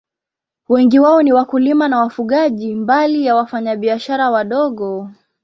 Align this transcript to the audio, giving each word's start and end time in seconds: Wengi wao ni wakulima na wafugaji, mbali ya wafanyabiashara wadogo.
Wengi 0.69 0.99
wao 0.99 1.23
ni 1.23 1.33
wakulima 1.33 1.87
na 1.87 1.99
wafugaji, 1.99 2.75
mbali 2.75 3.25
ya 3.25 3.35
wafanyabiashara 3.35 4.31
wadogo. 4.31 5.11